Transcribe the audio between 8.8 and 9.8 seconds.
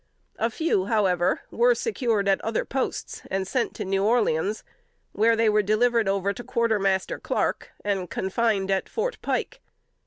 "Fort Pike."